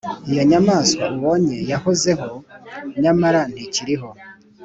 [0.31, 2.27] Iyo nyamaswa ubonye yahozeho
[3.01, 4.09] nyamara ntikiriho,